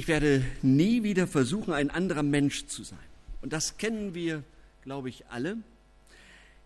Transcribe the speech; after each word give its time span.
Ich 0.00 0.08
werde 0.08 0.42
nie 0.62 1.02
wieder 1.02 1.26
versuchen, 1.26 1.74
ein 1.74 1.90
anderer 1.90 2.22
Mensch 2.22 2.64
zu 2.68 2.84
sein. 2.84 2.98
Und 3.42 3.52
das 3.52 3.76
kennen 3.76 4.14
wir, 4.14 4.42
glaube 4.80 5.10
ich, 5.10 5.26
alle. 5.26 5.58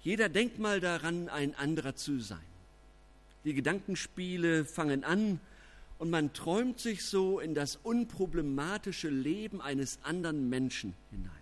Jeder 0.04 0.28
denkt 0.28 0.60
mal 0.60 0.78
daran, 0.78 1.28
ein 1.28 1.52
anderer 1.56 1.96
zu 1.96 2.20
sein. 2.20 2.46
Die 3.44 3.52
Gedankenspiele 3.52 4.64
fangen 4.64 5.02
an 5.02 5.40
und 5.98 6.10
man 6.10 6.32
träumt 6.32 6.78
sich 6.78 7.04
so 7.04 7.40
in 7.40 7.56
das 7.56 7.74
unproblematische 7.74 9.08
Leben 9.08 9.60
eines 9.60 9.98
anderen 10.04 10.48
Menschen 10.48 10.94
hinein. 11.10 11.32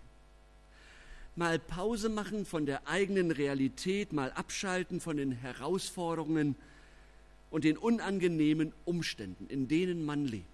Mal 1.37 1.59
Pause 1.59 2.09
machen 2.09 2.47
von 2.47 2.65
der 2.65 2.89
eigenen 2.89 3.31
Realität, 3.31 4.15
mal 4.15 4.33
abschalten 4.33 4.99
von 4.99 5.19
den 5.19 5.33
Herausforderungen 5.33 6.57
und 7.51 7.65
den 7.65 7.77
unangenehmen 7.77 8.73
Umständen, 8.87 9.47
in 9.49 9.69
denen 9.69 10.07
man 10.07 10.25
lebt. 10.25 10.52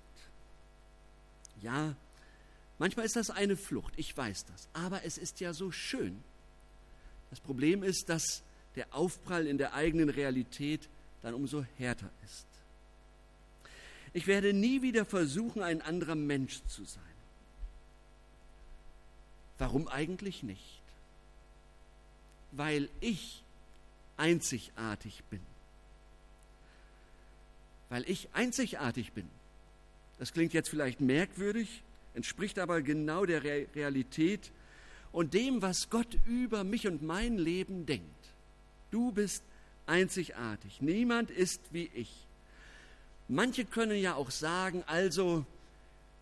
Ja, 1.62 1.94
manchmal 2.78 3.06
ist 3.06 3.16
das 3.16 3.30
eine 3.30 3.56
Flucht, 3.56 3.94
ich 3.96 4.16
weiß 4.16 4.46
das, 4.46 4.68
aber 4.72 5.04
es 5.04 5.18
ist 5.18 5.40
ja 5.40 5.52
so 5.52 5.70
schön. 5.70 6.22
Das 7.30 7.40
Problem 7.40 7.82
ist, 7.82 8.08
dass 8.08 8.42
der 8.76 8.94
Aufprall 8.94 9.46
in 9.46 9.58
der 9.58 9.74
eigenen 9.74 10.08
Realität 10.08 10.88
dann 11.22 11.34
umso 11.34 11.64
härter 11.76 12.10
ist. 12.24 12.46
Ich 14.12 14.26
werde 14.26 14.52
nie 14.52 14.82
wieder 14.82 15.04
versuchen, 15.04 15.62
ein 15.62 15.82
anderer 15.82 16.14
Mensch 16.14 16.62
zu 16.66 16.84
sein. 16.84 17.02
Warum 19.58 19.88
eigentlich 19.88 20.42
nicht? 20.42 20.80
Weil 22.52 22.88
ich 23.00 23.42
einzigartig 24.16 25.22
bin. 25.30 25.40
Weil 27.88 28.08
ich 28.08 28.28
einzigartig 28.32 29.12
bin. 29.12 29.28
Das 30.18 30.32
klingt 30.32 30.52
jetzt 30.52 30.68
vielleicht 30.68 31.00
merkwürdig, 31.00 31.82
entspricht 32.14 32.58
aber 32.58 32.82
genau 32.82 33.24
der 33.24 33.42
Realität 33.44 34.50
und 35.12 35.34
dem, 35.34 35.62
was 35.62 35.90
Gott 35.90 36.18
über 36.26 36.64
mich 36.64 36.86
und 36.86 37.02
mein 37.02 37.38
Leben 37.38 37.86
denkt. 37.86 38.04
Du 38.90 39.12
bist 39.12 39.42
einzigartig. 39.86 40.80
Niemand 40.80 41.30
ist 41.30 41.60
wie 41.70 41.90
ich. 41.94 42.10
Manche 43.28 43.64
können 43.64 43.98
ja 44.00 44.14
auch 44.14 44.30
sagen, 44.30 44.82
also, 44.86 45.44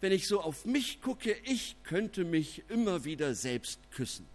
wenn 0.00 0.12
ich 0.12 0.26
so 0.26 0.40
auf 0.40 0.64
mich 0.64 1.00
gucke, 1.00 1.36
ich 1.44 1.76
könnte 1.84 2.24
mich 2.24 2.62
immer 2.68 3.04
wieder 3.04 3.34
selbst 3.34 3.80
küssen. 3.92 4.26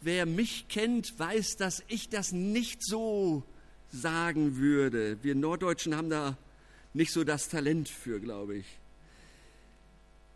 Wer 0.00 0.26
mich 0.26 0.68
kennt, 0.68 1.18
weiß, 1.18 1.56
dass 1.56 1.82
ich 1.88 2.08
das 2.08 2.32
nicht 2.32 2.84
so 2.84 3.42
sagen 3.90 4.56
würde. 4.56 5.22
Wir 5.22 5.34
Norddeutschen 5.34 5.96
haben 5.96 6.10
da 6.10 6.36
nicht 6.94 7.12
so 7.12 7.24
das 7.24 7.48
Talent 7.48 7.88
für, 7.88 8.20
glaube 8.20 8.56
ich. 8.56 8.66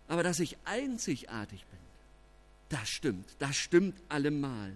Aber 0.09 0.23
dass 0.23 0.41
ich 0.41 0.57
einzigartig 0.65 1.65
bin, 1.67 1.79
das 2.69 2.89
stimmt, 2.89 3.37
das 3.39 3.57
stimmt 3.57 3.97
allemal. 4.09 4.73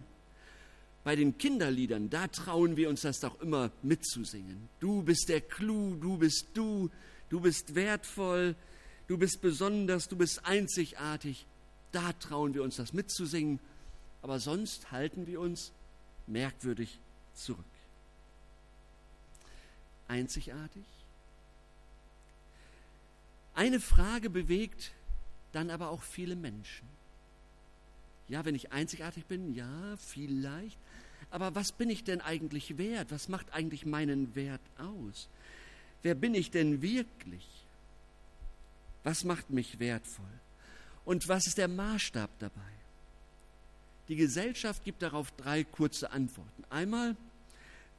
Bei 1.03 1.17
den 1.17 1.39
Kinderliedern, 1.39 2.11
da 2.11 2.27
trauen 2.29 2.77
wir 2.77 2.89
uns 2.89 3.03
das 3.03 3.20
doch 3.20 3.41
immer 3.41 3.70
mitzusingen. 3.83 4.69
Du 4.81 5.03
bist 5.03 5.29
der 5.29 5.41
Clou, 5.41 5.95
du 5.97 6.19
bist 6.19 6.47
du, 6.55 6.91
du 7.29 7.41
bist 7.41 7.75
wertvoll, 7.75 8.55
du 9.07 9.17
bist 9.19 9.41
besonders, 9.41 10.09
du 10.09 10.17
bist 10.17 10.45
einzigartig. 10.45 11.47
Da 11.92 12.12
trauen 12.12 12.55
wir 12.55 12.62
uns 12.62 12.77
das 12.77 12.92
mitzusingen 12.92 13.61
aber 14.27 14.41
sonst 14.41 14.91
halten 14.91 15.29
wir 15.29 15.41
uns 15.41 15.71
merkwürdig 16.27 16.99
zurück. 17.33 17.65
Einzigartig? 20.09 20.83
Eine 23.55 23.79
Frage 23.79 24.29
bewegt 24.29 24.91
dann 25.53 25.70
aber 25.70 25.91
auch 25.91 26.03
viele 26.03 26.35
Menschen. 26.35 26.89
Ja, 28.27 28.45
wenn 28.45 28.57
ich 28.57 28.73
einzigartig 28.73 29.27
bin, 29.27 29.55
ja, 29.55 29.97
vielleicht. 29.97 30.77
Aber 31.31 31.55
was 31.55 31.70
bin 31.70 31.89
ich 31.89 32.03
denn 32.03 32.20
eigentlich 32.20 32.79
wert? 32.79 33.13
Was 33.13 33.29
macht 33.29 33.53
eigentlich 33.53 33.86
meinen 33.86 34.35
Wert 34.35 34.61
aus? 34.77 35.29
Wer 36.03 36.17
bin 36.17 36.35
ich 36.35 36.51
denn 36.51 36.83
wirklich? 36.83 37.47
Was 39.05 39.23
macht 39.23 39.51
mich 39.51 39.79
wertvoll? 39.79 40.41
Und 41.05 41.29
was 41.29 41.47
ist 41.47 41.59
der 41.59 41.69
Maßstab 41.69 42.31
dabei? 42.41 42.73
Die 44.08 44.17
Gesellschaft 44.17 44.84
gibt 44.84 45.02
darauf 45.02 45.33
drei 45.33 45.64
kurze 45.64 46.11
Antworten. 46.11 46.64
Einmal, 46.70 47.17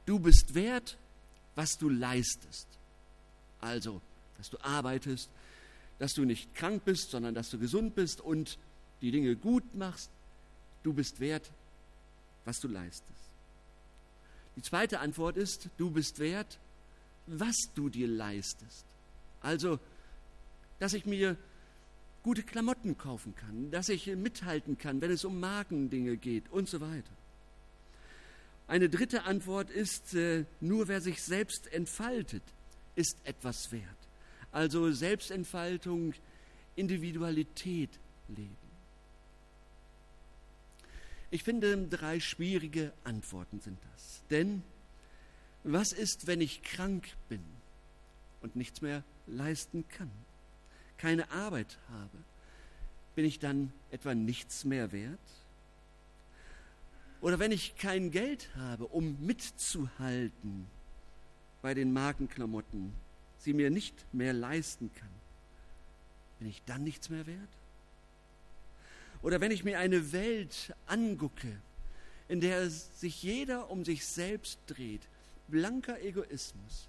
du 0.06 0.18
bist 0.18 0.54
wert, 0.54 0.96
was 1.54 1.76
du 1.76 1.88
leistest. 1.88 2.66
Also, 3.60 4.00
dass 4.36 4.50
du 4.50 4.58
arbeitest, 4.62 5.28
dass 5.98 6.14
du 6.14 6.24
nicht 6.24 6.54
krank 6.54 6.84
bist, 6.84 7.10
sondern 7.10 7.34
dass 7.34 7.50
du 7.50 7.58
gesund 7.58 7.94
bist 7.94 8.20
und 8.20 8.58
die 9.02 9.10
Dinge 9.10 9.36
gut 9.36 9.74
machst. 9.74 10.10
Du 10.82 10.92
bist 10.92 11.20
wert, 11.20 11.50
was 12.44 12.58
du 12.60 12.68
leistest. 12.68 13.04
Die 14.56 14.62
zweite 14.62 15.00
Antwort 15.00 15.36
ist, 15.36 15.68
du 15.76 15.90
bist 15.90 16.18
wert, 16.18 16.58
was 17.26 17.56
du 17.74 17.88
dir 17.88 18.08
leistest. 18.08 18.84
Also, 19.40 19.78
dass 20.78 20.94
ich 20.94 21.04
mir 21.04 21.36
gute 22.28 22.42
Klamotten 22.42 22.98
kaufen 22.98 23.34
kann, 23.34 23.70
dass 23.70 23.88
ich 23.88 24.06
mithalten 24.08 24.76
kann, 24.76 25.00
wenn 25.00 25.10
es 25.10 25.24
um 25.24 25.40
Markendinge 25.40 26.18
geht 26.18 26.46
und 26.50 26.68
so 26.68 26.78
weiter. 26.82 27.10
Eine 28.66 28.90
dritte 28.90 29.22
Antwort 29.22 29.70
ist, 29.70 30.12
äh, 30.12 30.44
nur 30.60 30.88
wer 30.88 31.00
sich 31.00 31.22
selbst 31.22 31.72
entfaltet, 31.72 32.42
ist 32.96 33.16
etwas 33.24 33.72
wert. 33.72 33.96
Also 34.52 34.92
Selbstentfaltung, 34.92 36.12
Individualität 36.76 37.98
leben. 38.28 38.58
Ich 41.30 41.44
finde, 41.44 41.78
drei 41.88 42.20
schwierige 42.20 42.92
Antworten 43.04 43.58
sind 43.60 43.78
das. 43.94 44.22
Denn 44.28 44.62
was 45.64 45.92
ist, 45.92 46.26
wenn 46.26 46.42
ich 46.42 46.62
krank 46.62 47.08
bin 47.30 47.42
und 48.42 48.54
nichts 48.54 48.82
mehr 48.82 49.02
leisten 49.26 49.88
kann? 49.88 50.10
Keine 50.98 51.30
Arbeit 51.30 51.78
habe, 51.90 52.18
bin 53.14 53.24
ich 53.24 53.38
dann 53.38 53.72
etwa 53.90 54.14
nichts 54.14 54.64
mehr 54.64 54.92
wert? 54.92 55.18
Oder 57.20 57.38
wenn 57.38 57.50
ich 57.50 57.76
kein 57.76 58.10
Geld 58.10 58.48
habe, 58.56 58.86
um 58.86 59.16
mitzuhalten 59.24 60.66
bei 61.62 61.74
den 61.74 61.92
Markenklamotten, 61.92 62.92
sie 63.38 63.52
mir 63.52 63.70
nicht 63.70 63.94
mehr 64.12 64.32
leisten 64.32 64.90
kann, 64.94 65.08
bin 66.38 66.48
ich 66.48 66.62
dann 66.64 66.84
nichts 66.84 67.08
mehr 67.08 67.26
wert? 67.26 67.48
Oder 69.22 69.40
wenn 69.40 69.50
ich 69.50 69.64
mir 69.64 69.78
eine 69.78 70.12
Welt 70.12 70.74
angucke, 70.86 71.60
in 72.28 72.40
der 72.40 72.70
sich 72.70 73.22
jeder 73.22 73.70
um 73.70 73.84
sich 73.84 74.06
selbst 74.06 74.60
dreht, 74.66 75.08
blanker 75.48 76.00
Egoismus, 76.00 76.87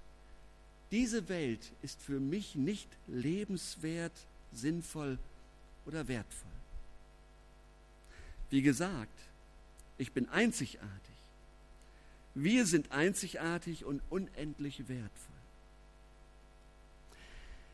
diese 0.92 1.30
Welt 1.30 1.72
ist 1.82 2.02
für 2.02 2.20
mich 2.20 2.56
nicht 2.56 2.90
lebenswert, 3.08 4.14
sinnvoll 4.52 5.20
oder 5.86 6.08
wertvoll. 6.08 6.52
Wie 8.50 8.62
gesagt, 8.62 9.20
ich 9.98 10.12
bin 10.12 10.28
einzigartig. 10.30 10.90
Wir 12.34 12.66
sind 12.66 12.92
einzigartig 12.92 13.86
und 13.86 14.02
unendlich 14.10 14.88
wertvoll. 14.88 15.36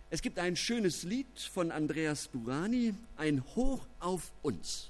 Es 0.09 0.21
gibt 0.21 0.39
ein 0.39 0.55
schönes 0.55 1.03
Lied 1.03 1.39
von 1.39 1.71
Andreas 1.71 2.27
Burani, 2.27 2.93
ein 3.17 3.43
Hoch 3.55 3.85
auf 3.99 4.31
uns. 4.41 4.89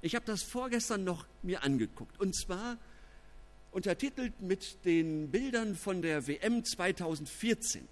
Ich 0.00 0.14
habe 0.14 0.24
das 0.26 0.42
vorgestern 0.42 1.04
noch 1.04 1.26
mir 1.42 1.62
angeguckt. 1.62 2.18
Und 2.20 2.34
zwar 2.34 2.76
untertitelt 3.78 4.40
mit 4.40 4.84
den 4.84 5.30
Bildern 5.30 5.76
von 5.76 6.02
der 6.02 6.26
WM 6.26 6.64
2014. 6.64 7.86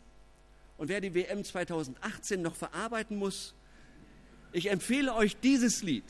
Und 0.79 0.89
wer 0.89 1.01
die 1.01 1.15
WM 1.15 1.45
2018 1.45 2.43
noch 2.43 2.57
verarbeiten 2.57 3.17
muss, 3.17 3.55
ich 4.51 4.69
empfehle 4.69 5.15
euch 5.15 5.37
dieses 5.37 5.85
Lied. 5.85 6.03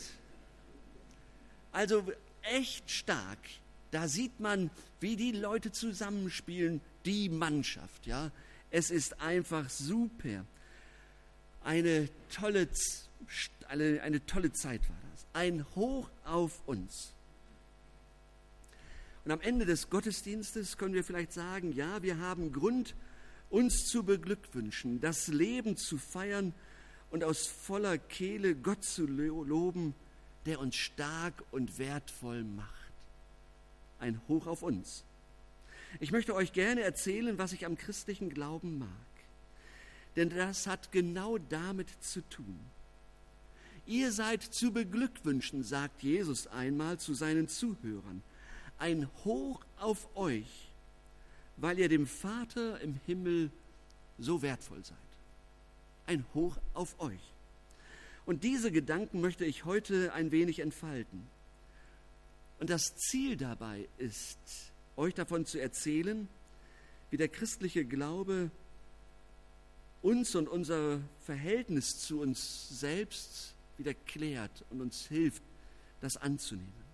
Also 1.72 2.10
echt 2.42 2.90
stark. 2.90 3.38
Da 3.90 4.08
sieht 4.08 4.40
man, 4.40 4.70
wie 5.00 5.14
die 5.14 5.32
Leute 5.32 5.70
zusammenspielen, 5.72 6.80
die 7.04 7.28
Mannschaft. 7.28 8.06
Ja, 8.06 8.30
es 8.70 8.90
ist 8.90 9.20
einfach 9.20 9.68
super. 9.68 10.46
Eine 11.62 12.08
tolle, 12.32 12.66
eine, 13.68 14.00
eine 14.00 14.24
tolle 14.24 14.52
Zeit 14.52 14.88
war 14.88 14.96
das. 15.12 15.26
Ein 15.34 15.66
Hoch 15.74 16.08
auf 16.24 16.62
uns. 16.66 17.12
Und 19.26 19.32
am 19.32 19.40
Ende 19.40 19.66
des 19.66 19.90
Gottesdienstes 19.90 20.78
können 20.78 20.94
wir 20.94 21.02
vielleicht 21.02 21.32
sagen, 21.32 21.72
ja, 21.72 22.00
wir 22.00 22.18
haben 22.18 22.52
Grund, 22.52 22.94
uns 23.50 23.84
zu 23.86 24.04
beglückwünschen, 24.04 25.00
das 25.00 25.26
Leben 25.26 25.76
zu 25.76 25.98
feiern 25.98 26.54
und 27.10 27.24
aus 27.24 27.48
voller 27.48 27.98
Kehle 27.98 28.54
Gott 28.54 28.84
zu 28.84 29.04
loben, 29.04 29.96
der 30.46 30.60
uns 30.60 30.76
stark 30.76 31.42
und 31.50 31.76
wertvoll 31.80 32.44
macht. 32.44 32.92
Ein 33.98 34.20
Hoch 34.28 34.46
auf 34.46 34.62
uns 34.62 35.02
Ich 35.98 36.12
möchte 36.12 36.32
euch 36.32 36.52
gerne 36.52 36.82
erzählen, 36.82 37.36
was 37.36 37.52
ich 37.52 37.66
am 37.66 37.76
christlichen 37.76 38.30
Glauben 38.30 38.78
mag. 38.78 38.88
Denn 40.14 40.30
das 40.30 40.68
hat 40.68 40.92
genau 40.92 41.38
damit 41.38 41.88
zu 42.00 42.20
tun. 42.28 42.60
Ihr 43.86 44.12
seid 44.12 44.44
zu 44.44 44.72
beglückwünschen, 44.72 45.64
sagt 45.64 46.04
Jesus 46.04 46.46
einmal 46.46 47.00
zu 47.00 47.12
seinen 47.12 47.48
Zuhörern. 47.48 48.22
Ein 48.78 49.08
Hoch 49.24 49.60
auf 49.78 50.08
euch, 50.16 50.68
weil 51.56 51.78
ihr 51.78 51.88
dem 51.88 52.06
Vater 52.06 52.80
im 52.80 53.00
Himmel 53.06 53.50
so 54.18 54.42
wertvoll 54.42 54.84
seid. 54.84 54.96
Ein 56.06 56.24
Hoch 56.34 56.56
auf 56.74 56.98
euch. 57.00 57.20
Und 58.26 58.44
diese 58.44 58.72
Gedanken 58.72 59.20
möchte 59.20 59.44
ich 59.44 59.64
heute 59.64 60.12
ein 60.12 60.30
wenig 60.30 60.58
entfalten. 60.58 61.26
Und 62.58 62.70
das 62.70 62.96
Ziel 62.96 63.36
dabei 63.36 63.88
ist, 63.98 64.38
euch 64.96 65.14
davon 65.14 65.46
zu 65.46 65.60
erzählen, 65.60 66.28
wie 67.10 67.16
der 67.16 67.28
christliche 67.28 67.84
Glaube 67.84 68.50
uns 70.02 70.34
und 70.34 70.48
unser 70.48 71.00
Verhältnis 71.24 71.98
zu 71.98 72.20
uns 72.20 72.68
selbst 72.80 73.54
wieder 73.76 73.94
klärt 73.94 74.64
und 74.70 74.80
uns 74.80 75.06
hilft, 75.06 75.42
das 76.00 76.16
anzunehmen. 76.16 76.85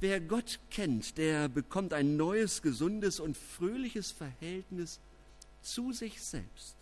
Wer 0.00 0.20
Gott 0.20 0.60
kennt, 0.70 1.18
der 1.18 1.48
bekommt 1.48 1.92
ein 1.92 2.16
neues, 2.16 2.62
gesundes 2.62 3.18
und 3.18 3.36
fröhliches 3.36 4.12
Verhältnis 4.12 5.00
zu 5.60 5.92
sich 5.92 6.22
selbst. 6.22 6.76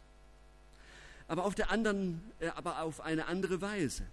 Aber 1.28 1.44
auf, 1.44 1.54
der 1.54 1.70
anderen, 1.70 2.20
äh, 2.40 2.48
aber 2.48 2.82
auf 2.82 3.00
eine 3.00 3.26
andere 3.26 3.60
Weise. 3.60 4.06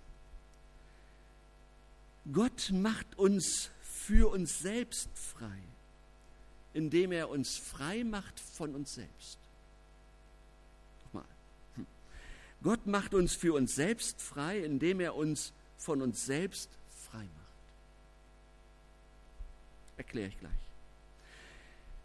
Gott 2.31 2.71
macht 2.71 3.17
uns 3.17 3.69
für 3.81 4.31
uns 4.31 4.59
selbst 4.59 5.09
frei, 5.17 5.59
indem 6.73 7.11
er 7.11 7.29
uns 7.29 7.57
frei 7.57 8.03
macht 8.03 8.39
von 8.39 8.73
uns 8.73 8.93
selbst. 8.95 9.37
Nochmal. 11.05 11.25
Hm. 11.75 11.85
Gott 12.63 12.87
macht 12.87 13.13
uns 13.13 13.35
für 13.35 13.53
uns 13.53 13.75
selbst 13.75 14.21
frei, 14.21 14.59
indem 14.59 15.01
er 15.01 15.15
uns 15.15 15.51
von 15.77 16.01
uns 16.01 16.25
selbst 16.25 16.69
frei 17.09 17.23
macht. 17.23 17.43
Erkläre 19.97 20.27
ich 20.27 20.39
gleich. 20.39 20.51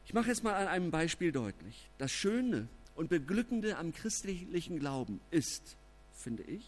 Ich 0.07 0.15
mache 0.15 0.31
es 0.31 0.43
mal 0.43 0.55
an 0.55 0.69
einem 0.69 0.91
Beispiel 0.91 1.33
deutlich. 1.33 1.89
Das 1.99 2.11
Schöne 2.11 2.69
und 2.95 3.11
Beglückende 3.11 3.77
am 3.77 3.93
christlichen 3.93 4.79
Glauben 4.79 5.21
ist, 5.31 5.77
finde 6.15 6.43
ich, 6.45 6.65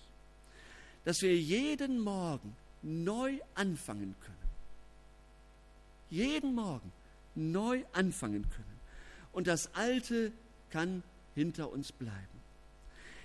dass 1.05 1.23
wir 1.23 1.37
jeden 1.37 2.01
Morgen 2.01 2.55
neu 2.83 3.39
anfangen 3.55 4.15
können. 4.21 4.37
Jeden 6.11 6.55
Morgen 6.55 6.93
neu 7.35 7.85
anfangen 7.93 8.43
können. 8.51 8.81
Und 9.33 9.47
das 9.47 9.75
Alte 9.75 10.33
kann 10.71 11.03
hinter 11.35 11.71
uns 11.71 11.93
bleiben. 11.93 12.41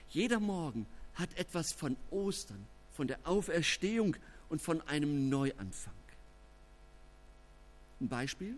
Jeder 0.09 0.39
Morgen 0.39 0.85
hat 1.15 1.35
etwas 1.37 1.73
von 1.73 1.97
Ostern, 2.11 2.65
von 2.93 3.07
der 3.07 3.19
Auferstehung 3.25 4.15
und 4.49 4.61
von 4.61 4.81
einem 4.87 5.29
Neuanfang. 5.29 5.93
Ein 8.01 8.09
Beispiel? 8.09 8.57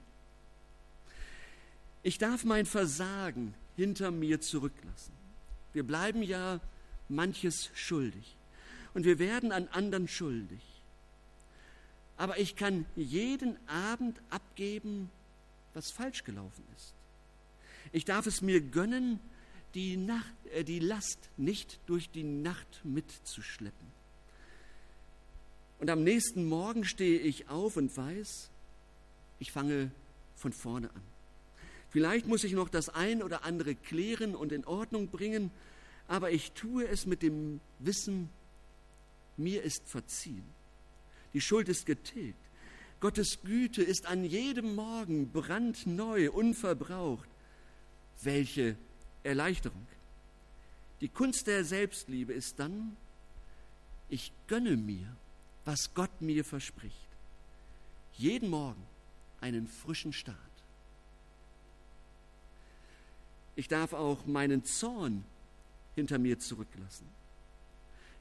Ich 2.04 2.18
darf 2.18 2.44
mein 2.44 2.66
Versagen 2.66 3.54
hinter 3.76 4.12
mir 4.12 4.42
zurücklassen. 4.42 5.14
Wir 5.74 5.84
bleiben 5.84 6.24
ja 6.24 6.60
manches 7.10 7.70
schuldig 7.74 8.36
und 8.94 9.06
wir 9.06 9.20
werden 9.20 9.52
an 9.52 9.68
anderen 9.68 10.08
schuldig. 10.08 10.62
Aber 12.18 12.40
ich 12.40 12.56
kann 12.56 12.86
jeden 12.96 13.58
Abend 13.68 14.20
abgeben, 14.30 15.12
was 15.74 15.92
falsch 15.92 16.24
gelaufen 16.24 16.64
ist. 16.76 16.94
Ich 17.92 18.06
darf 18.06 18.26
es 18.26 18.42
mir 18.42 18.60
gönnen, 18.60 19.20
die, 19.76 19.98
Nacht, 19.98 20.34
äh, 20.54 20.64
die 20.64 20.80
Last 20.80 21.30
nicht 21.38 21.80
durch 21.86 22.10
die 22.10 22.24
Nacht 22.24 22.82
mitzuschleppen. 22.84 23.88
Und 25.80 25.92
am 25.92 26.04
nächsten 26.04 26.46
Morgen 26.46 26.84
stehe 26.84 27.20
ich 27.20 27.50
auf 27.50 27.78
und 27.78 27.96
weiß, 27.96 28.50
ich 29.40 29.52
fange 29.52 29.92
von 30.36 30.54
vorne 30.54 30.90
an. 30.90 31.02
Vielleicht 31.90 32.28
muss 32.28 32.44
ich 32.44 32.54
noch 32.54 32.70
das 32.70 32.90
ein 32.90 33.24
oder 33.24 33.44
andere 33.44 33.76
klären 33.76 34.36
und 34.36 34.52
in 34.52 34.66
Ordnung 34.66 35.08
bringen, 35.08 35.52
aber 36.08 36.32
ich 36.32 36.52
tue 36.52 36.88
es 36.88 37.06
mit 37.06 37.22
dem 37.22 37.60
Wissen, 37.80 38.30
mir 39.36 39.64
ist 39.64 39.88
verziehen. 39.88 40.44
Die 41.34 41.42
Schuld 41.42 41.70
ist 41.70 41.86
getilgt. 41.86 42.38
Gottes 43.00 43.40
Güte 43.44 43.84
ist 43.84 44.08
an 44.08 44.24
jedem 44.24 44.76
Morgen 44.76 45.32
brandneu, 45.32 46.32
unverbraucht. 46.32 47.30
Welche 48.24 48.76
Erleichterung. 49.24 49.86
Die 51.02 51.10
Kunst 51.10 51.46
der 51.46 51.64
Selbstliebe 51.64 52.34
ist 52.34 52.58
dann, 52.58 52.98
ich 54.10 54.32
gönne 54.48 54.78
mir, 54.78 55.16
was 55.66 55.94
Gott 55.94 56.22
mir 56.22 56.44
verspricht. 56.44 56.96
Jeden 58.14 58.50
Morgen 58.50 58.82
einen 59.42 59.68
frischen 59.68 60.14
Start. 60.14 60.38
Ich 63.56 63.68
darf 63.68 63.94
auch 63.94 64.26
meinen 64.26 64.64
Zorn 64.64 65.24
hinter 65.96 66.20
mir 66.20 66.40
zurücklassen. 66.40 67.08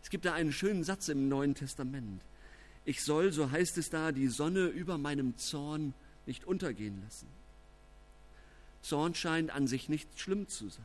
Es 0.03 0.11
gibt 0.11 0.25
da 0.25 0.35
einen 0.35 0.53
schönen 0.53 0.85
Satz 0.85 1.09
im 1.09 1.29
Neuen 1.29 1.55
Testament. 1.55 2.23
Ich 2.85 3.03
soll, 3.03 3.33
so 3.33 3.51
heißt 3.51 3.77
es 3.79 3.91
da, 3.91 4.13
die 4.13 4.29
Sonne 4.29 4.67
über 4.67 4.99
meinem 4.99 5.37
Zorn 5.37 5.93
nicht 6.25 6.45
untergehen 6.45 7.03
lassen. 7.03 7.27
Zorn 8.83 9.15
scheint 9.15 9.51
an 9.51 9.67
sich 9.67 9.89
nicht 9.89 10.19
schlimm 10.19 10.49
zu 10.49 10.69
sein. 10.69 10.85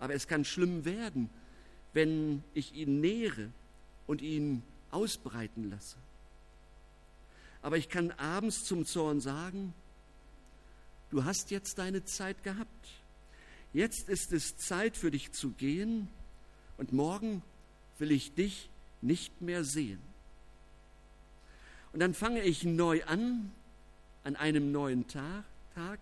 Aber 0.00 0.14
es 0.14 0.26
kann 0.26 0.44
schlimm 0.44 0.84
werden, 0.84 1.30
wenn 1.92 2.42
ich 2.52 2.74
ihn 2.74 3.00
nähere 3.00 3.50
und 4.06 4.22
ihn 4.22 4.62
ausbreiten 4.90 5.70
lasse. 5.70 5.96
Aber 7.62 7.76
ich 7.76 7.88
kann 7.88 8.10
abends 8.12 8.64
zum 8.64 8.86
Zorn 8.86 9.20
sagen, 9.20 9.74
du 11.10 11.24
hast 11.24 11.50
jetzt 11.50 11.78
deine 11.78 12.04
Zeit 12.04 12.42
gehabt. 12.42 12.88
Jetzt 13.72 14.08
ist 14.08 14.32
es 14.32 14.56
Zeit 14.56 14.96
für 14.96 15.10
dich 15.10 15.32
zu 15.32 15.50
gehen 15.50 16.08
und 16.78 16.92
morgen 16.92 17.42
will 17.98 18.10
ich 18.10 18.34
dich 18.34 18.70
nicht 19.02 19.40
mehr 19.40 19.64
sehen. 19.64 20.00
Und 21.92 22.00
dann 22.00 22.14
fange 22.14 22.42
ich 22.42 22.64
neu 22.64 23.04
an, 23.04 23.52
an 24.24 24.36
einem 24.36 24.72
neuen 24.72 25.06
Tag, 25.08 25.44
Tag, 25.74 26.00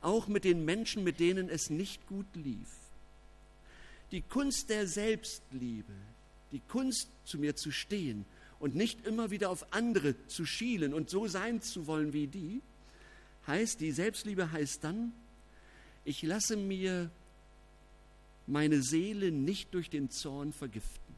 auch 0.00 0.28
mit 0.28 0.44
den 0.44 0.64
Menschen, 0.64 1.04
mit 1.04 1.20
denen 1.20 1.48
es 1.48 1.70
nicht 1.70 2.06
gut 2.06 2.26
lief. 2.34 2.68
Die 4.10 4.22
Kunst 4.22 4.70
der 4.70 4.86
Selbstliebe, 4.86 5.92
die 6.52 6.60
Kunst 6.60 7.08
zu 7.24 7.38
mir 7.38 7.56
zu 7.56 7.70
stehen, 7.70 8.24
und 8.60 8.74
nicht 8.74 9.06
immer 9.06 9.30
wieder 9.30 9.50
auf 9.50 9.72
andere 9.72 10.14
zu 10.26 10.44
schielen 10.44 10.94
und 10.94 11.10
so 11.10 11.26
sein 11.26 11.62
zu 11.62 11.86
wollen 11.86 12.12
wie 12.12 12.26
die, 12.26 12.60
heißt, 13.46 13.80
die 13.80 13.92
Selbstliebe 13.92 14.52
heißt 14.52 14.84
dann, 14.84 15.12
ich 16.04 16.22
lasse 16.22 16.56
mir 16.56 17.10
meine 18.46 18.82
Seele 18.82 19.30
nicht 19.30 19.74
durch 19.74 19.90
den 19.90 20.10
Zorn 20.10 20.52
vergiften, 20.52 21.14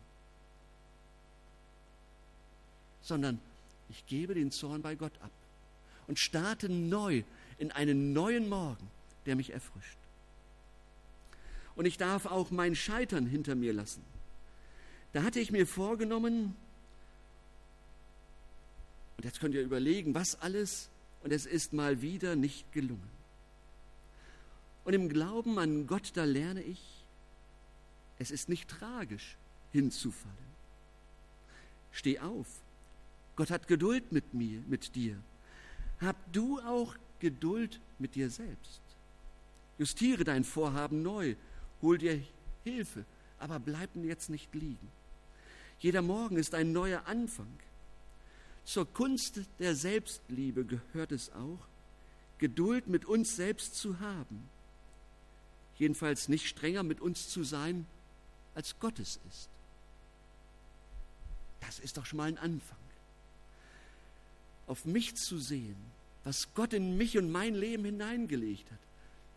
sondern 3.03 3.41
ich 3.89 4.07
gebe 4.07 4.35
den 4.35 4.51
Zorn 4.51 4.83
bei 4.83 4.95
Gott 4.95 5.13
ab 5.21 5.31
und 6.07 6.19
starte 6.19 6.69
neu 6.69 7.23
in 7.59 7.73
einen 7.73 8.13
neuen 8.13 8.49
Morgen, 8.49 8.89
der 9.27 9.37
mich 9.37 9.53
erfrischt. 9.53 9.99
Und 11.77 11.87
ich 11.87 11.99
darf 11.99 12.27
auch 12.27 12.51
mein 12.51 12.75
Scheitern 12.75 13.27
hinter 13.27 13.55
mir 13.55 13.73
lassen. 13.73 14.03
Da 15.13 15.23
hatte 15.23 15.41
ich 15.41 15.51
mir 15.51 15.67
vorgenommen, 15.67 16.55
und 19.21 19.27
jetzt 19.27 19.39
könnt 19.39 19.55
ihr 19.55 19.61
überlegen, 19.61 20.15
was 20.15 20.41
alles, 20.41 20.89
und 21.23 21.31
es 21.31 21.45
ist 21.45 21.75
mal 21.75 22.01
wieder 22.01 22.37
nicht 22.37 22.73
gelungen. 22.73 23.11
Und 24.87 24.95
im 24.95 25.11
Glauben 25.11 25.59
an 25.59 25.87
Gott, 25.87 26.13
da 26.15 26.25
lerne 26.25 26.63
ich, 26.63 26.81
es 28.19 28.31
ist 28.31 28.49
nicht 28.49 28.71
tragisch, 28.71 29.37
hinzufallen. 29.73 30.39
Steh 31.93 32.19
auf. 32.19 32.47
Gott 33.37 33.51
hat 33.51 33.69
Geduld 33.69 34.11
mit 34.11 34.33
mir, 34.33 34.63
mit 34.67 34.95
dir. 34.95 35.19
Hab 36.01 36.17
du 36.33 36.59
auch 36.61 36.97
Geduld 37.19 37.79
mit 37.99 38.15
dir 38.15 38.31
selbst. 38.31 38.81
Justiere 39.77 40.25
dein 40.25 40.45
Vorhaben 40.45 41.03
neu. 41.03 41.35
Hol 41.83 41.99
dir 41.99 42.23
Hilfe, 42.65 43.05
aber 43.39 43.61
bleib 43.61 43.95
jetzt 43.97 44.31
nicht 44.31 44.55
liegen. 44.55 44.89
Jeder 45.79 46.01
Morgen 46.01 46.39
ist 46.39 46.55
ein 46.55 46.73
neuer 46.73 47.05
Anfang. 47.05 47.53
Zur 48.65 48.87
Kunst 48.93 49.41
der 49.59 49.75
Selbstliebe 49.75 50.65
gehört 50.65 51.13
es 51.13 51.31
auch, 51.33 51.59
Geduld 52.39 52.87
mit 52.87 53.05
uns 53.05 53.37
selbst 53.37 53.75
zu 53.75 54.01
haben. 54.01 54.49
Jedenfalls 55.79 56.29
nicht 56.29 56.47
strenger 56.47 56.83
mit 56.83 57.01
uns 57.01 57.29
zu 57.29 57.45
sein, 57.45 57.87
als 58.55 58.79
Gott 58.81 58.99
es 58.99 59.19
ist. 59.29 59.49
Das 61.61 61.79
ist 61.79 61.97
doch 61.97 62.07
schon 62.07 62.17
mal 62.19 62.29
ein 62.29 62.39
Anfang. 62.39 62.79
Auf 64.67 64.85
mich 64.85 65.15
zu 65.17 65.39
sehen, 65.39 65.77
was 66.25 66.49
Gott 66.55 66.73
in 66.73 66.97
mich 66.97 67.19
und 67.19 67.31
mein 67.31 67.55
Leben 67.55 67.85
hineingelegt 67.85 68.71
hat, 68.71 68.79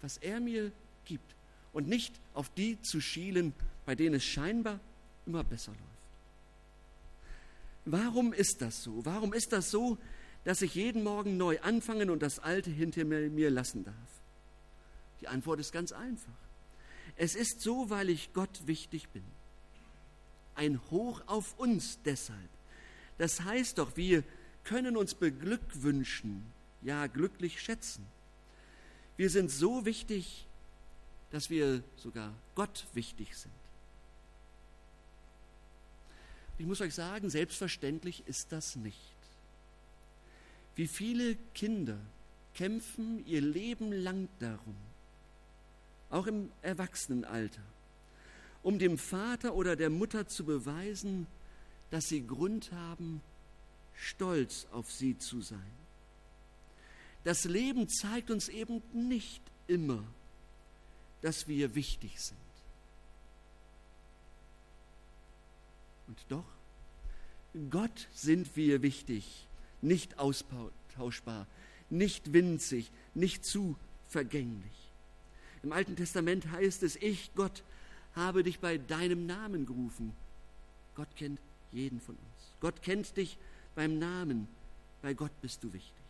was 0.01 0.17
er 0.17 0.39
mir 0.39 0.71
gibt 1.05 1.35
und 1.73 1.87
nicht 1.87 2.13
auf 2.33 2.49
die 2.53 2.81
zu 2.81 3.01
schielen, 3.01 3.53
bei 3.85 3.95
denen 3.95 4.15
es 4.15 4.23
scheinbar 4.23 4.79
immer 5.25 5.43
besser 5.43 5.71
läuft. 5.71 5.92
Warum 7.85 8.33
ist 8.33 8.61
das 8.61 8.83
so? 8.83 9.05
Warum 9.05 9.33
ist 9.33 9.51
das 9.51 9.71
so, 9.71 9.97
dass 10.43 10.61
ich 10.61 10.75
jeden 10.75 11.03
Morgen 11.03 11.37
neu 11.37 11.59
anfangen 11.61 12.09
und 12.09 12.21
das 12.21 12.39
Alte 12.39 12.69
hinter 12.69 13.05
mir 13.05 13.49
lassen 13.49 13.83
darf? 13.83 13.95
Die 15.21 15.27
Antwort 15.27 15.59
ist 15.59 15.71
ganz 15.71 15.91
einfach. 15.91 16.33
Es 17.15 17.35
ist 17.35 17.61
so, 17.61 17.89
weil 17.89 18.09
ich 18.09 18.33
Gott 18.33 18.65
wichtig 18.65 19.09
bin. 19.09 19.23
Ein 20.55 20.79
Hoch 20.91 21.21
auf 21.27 21.57
uns 21.57 21.99
deshalb. 22.03 22.49
Das 23.17 23.41
heißt 23.41 23.77
doch, 23.77 23.95
wir 23.95 24.23
können 24.63 24.97
uns 24.97 25.13
beglückwünschen, 25.13 26.45
ja 26.81 27.07
glücklich 27.07 27.61
schätzen. 27.61 28.05
Wir 29.17 29.29
sind 29.29 29.51
so 29.51 29.85
wichtig, 29.85 30.47
dass 31.31 31.49
wir 31.49 31.83
sogar 31.97 32.33
Gott 32.55 32.85
wichtig 32.93 33.35
sind. 33.35 33.53
Ich 36.57 36.65
muss 36.65 36.81
euch 36.81 36.93
sagen, 36.93 37.29
selbstverständlich 37.29 38.23
ist 38.27 38.51
das 38.51 38.75
nicht. 38.75 39.15
Wie 40.75 40.87
viele 40.87 41.35
Kinder 41.53 41.97
kämpfen 42.53 43.25
ihr 43.25 43.41
Leben 43.41 43.91
lang 43.91 44.27
darum, 44.39 44.75
auch 46.09 46.27
im 46.27 46.51
Erwachsenenalter, 46.61 47.61
um 48.61 48.79
dem 48.79 48.97
Vater 48.97 49.55
oder 49.55 49.75
der 49.75 49.89
Mutter 49.89 50.27
zu 50.27 50.45
beweisen, 50.45 51.27
dass 51.91 52.05
sie 52.05 52.25
Grund 52.25 52.71
haben, 52.71 53.21
stolz 53.95 54.67
auf 54.71 54.91
sie 54.91 55.17
zu 55.17 55.41
sein. 55.41 55.59
Das 57.23 57.45
Leben 57.45 57.87
zeigt 57.87 58.31
uns 58.31 58.49
eben 58.49 58.81
nicht 58.93 59.41
immer, 59.67 60.03
dass 61.21 61.47
wir 61.47 61.73
wichtig 61.75 62.19
sind. 62.19 62.42
Und 66.13 66.25
doch, 66.29 66.45
Gott 67.71 68.07
sind 68.13 68.55
wir 68.55 68.83
wichtig, 68.83 69.47
nicht 69.81 70.19
austauschbar, 70.19 71.47
nicht 71.89 72.33
winzig, 72.33 72.91
nicht 73.15 73.43
zu 73.43 73.75
vergänglich. 74.07 74.91
Im 75.63 75.71
Alten 75.71 75.95
Testament 75.95 76.51
heißt 76.51 76.83
es, 76.83 76.97
ich, 76.97 77.31
Gott, 77.33 77.63
habe 78.15 78.43
dich 78.43 78.59
bei 78.59 78.77
deinem 78.77 79.25
Namen 79.25 79.65
gerufen. 79.65 80.13
Gott 80.93 81.07
kennt 81.15 81.39
jeden 81.71 81.99
von 81.99 82.13
uns. 82.13 82.53
Gott 82.59 82.83
kennt 82.83 83.17
dich 83.17 83.35
beim 83.73 83.97
Namen. 83.97 84.47
Bei 85.01 85.15
Gott 85.15 85.31
bist 85.41 85.63
du 85.63 85.73
wichtig. 85.73 86.03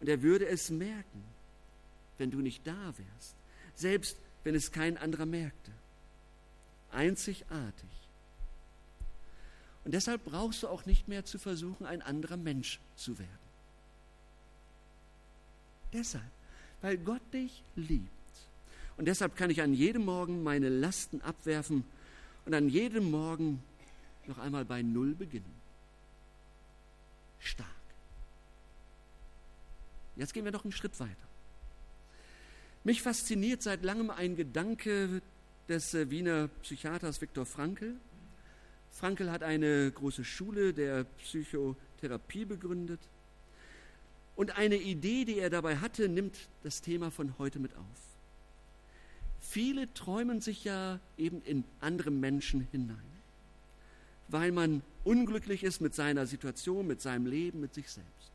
Und 0.00 0.08
er 0.08 0.22
würde 0.22 0.46
es 0.46 0.70
merken, 0.70 1.24
wenn 2.16 2.30
du 2.30 2.38
nicht 2.38 2.66
da 2.66 2.94
wärst, 2.96 3.34
selbst 3.74 4.16
wenn 4.44 4.54
es 4.54 4.72
kein 4.72 4.96
anderer 4.96 5.26
merkte. 5.26 5.72
Einzigartig. 6.90 8.05
Und 9.86 9.92
deshalb 9.92 10.24
brauchst 10.24 10.64
du 10.64 10.68
auch 10.68 10.84
nicht 10.84 11.06
mehr 11.06 11.24
zu 11.24 11.38
versuchen, 11.38 11.86
ein 11.86 12.02
anderer 12.02 12.36
Mensch 12.36 12.80
zu 12.96 13.20
werden. 13.20 13.38
Deshalb, 15.92 16.24
weil 16.82 16.98
Gott 16.98 17.22
dich 17.32 17.62
liebt. 17.76 18.10
Und 18.96 19.04
deshalb 19.04 19.36
kann 19.36 19.48
ich 19.48 19.62
an 19.62 19.72
jedem 19.72 20.04
Morgen 20.04 20.42
meine 20.42 20.70
Lasten 20.70 21.20
abwerfen 21.20 21.84
und 22.46 22.52
an 22.52 22.68
jedem 22.68 23.12
Morgen 23.12 23.62
noch 24.26 24.38
einmal 24.38 24.64
bei 24.64 24.82
Null 24.82 25.14
beginnen. 25.14 25.54
Stark. 27.38 27.68
Jetzt 30.16 30.34
gehen 30.34 30.44
wir 30.44 30.50
noch 30.50 30.64
einen 30.64 30.72
Schritt 30.72 30.98
weiter. 30.98 31.14
Mich 32.82 33.02
fasziniert 33.02 33.62
seit 33.62 33.84
langem 33.84 34.10
ein 34.10 34.34
Gedanke 34.34 35.22
des 35.68 35.94
äh, 35.94 36.10
Wiener 36.10 36.48
Psychiaters 36.62 37.20
Viktor 37.20 37.46
Frankl. 37.46 37.94
Frankl 38.98 39.30
hat 39.30 39.42
eine 39.42 39.90
große 39.90 40.24
Schule 40.24 40.72
der 40.72 41.04
Psychotherapie 41.04 42.44
begründet. 42.44 43.00
Und 44.34 44.56
eine 44.56 44.76
Idee, 44.76 45.24
die 45.24 45.38
er 45.38 45.50
dabei 45.50 45.76
hatte, 45.76 46.08
nimmt 46.08 46.48
das 46.62 46.82
Thema 46.82 47.10
von 47.10 47.38
heute 47.38 47.58
mit 47.58 47.74
auf. 47.74 48.16
Viele 49.40 49.92
träumen 49.94 50.40
sich 50.40 50.64
ja 50.64 51.00
eben 51.16 51.42
in 51.42 51.64
andere 51.80 52.10
Menschen 52.10 52.66
hinein 52.72 53.16
weil 54.28 54.52
man 54.52 54.82
unglücklich 55.04 55.62
ist 55.62 55.80
mit 55.80 55.94
seiner 55.94 56.26
Situation, 56.26 56.86
mit 56.86 57.00
seinem 57.00 57.26
Leben, 57.26 57.60
mit 57.60 57.74
sich 57.74 57.88
selbst. 57.88 58.32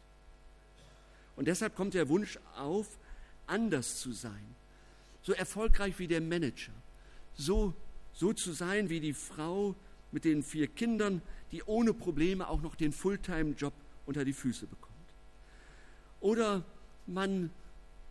Und 1.36 1.48
deshalb 1.48 1.76
kommt 1.76 1.94
der 1.94 2.10
Wunsch 2.10 2.40
auf, 2.58 2.98
anders 3.48 4.00
zu 4.00 4.14
sein, 4.14 4.56
so 5.24 5.34
erfolgreich 5.34 6.00
wie 6.00 6.08
der 6.08 6.22
Manager, 6.22 6.74
so, 7.34 7.74
so 8.14 8.34
zu 8.34 8.54
sein 8.54 8.90
wie 8.90 9.00
die 9.00 9.14
Frau 9.14 9.76
mit 10.12 10.26
den 10.26 10.44
vier 10.44 10.68
Kindern, 10.68 11.22
die 11.52 11.64
ohne 11.64 11.94
Probleme 11.94 12.48
auch 12.48 12.62
noch 12.62 12.76
den 12.76 12.92
Fulltime-Job 12.92 13.74
unter 14.06 14.26
die 14.26 14.34
Füße 14.34 14.68
bekommt. 14.68 14.92
Oder 16.20 16.64
man, 17.08 17.50